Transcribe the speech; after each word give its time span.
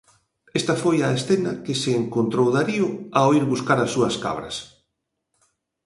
Esta 0.59 0.73
foi 0.83 0.97
a 1.01 1.13
escena 1.17 1.51
que 1.65 1.73
se 1.81 1.91
encontrou 2.01 2.47
Darío 2.55 2.89
ao 3.19 3.29
ir 3.39 3.43
buscar 3.53 3.77
as 3.81 3.93
súas 3.95 4.15
cabras. 4.23 4.55